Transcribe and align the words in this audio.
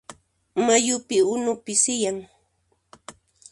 Mayupi 0.65 1.17
unu 1.33 1.53
pisiyan. 1.63 2.17